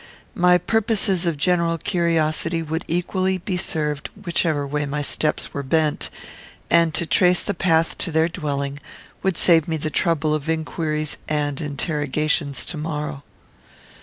My 0.33 0.57
purposes 0.57 1.27
of 1.27 1.37
general 1.37 1.77
curiosity 1.77 2.63
would 2.63 2.85
equally 2.87 3.37
be 3.37 3.55
served 3.55 4.09
whichever 4.25 4.65
way 4.65 4.87
my 4.87 5.03
steps 5.03 5.53
were 5.53 5.61
bent; 5.61 6.09
and 6.71 6.91
to 6.95 7.05
trace 7.05 7.43
the 7.43 7.53
path 7.53 7.95
to 7.99 8.11
their 8.11 8.27
dwelling 8.27 8.79
would 9.21 9.37
save 9.37 9.67
me 9.67 9.77
the 9.77 9.91
trouble 9.91 10.33
of 10.33 10.49
inquiries 10.49 11.17
and 11.27 11.61
interrogations 11.61 12.65
to 12.65 12.77
morrow. 12.77 13.21